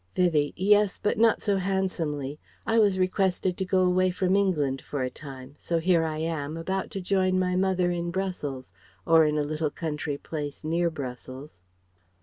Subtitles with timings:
[0.15, 2.39] Vivie: "Yes, but not so handsomely.
[2.65, 6.57] I was requested to go away from England for a time, so here I am,
[6.57, 8.73] about to join my mother in Brussels
[9.05, 11.61] or in a little country place near Brussels."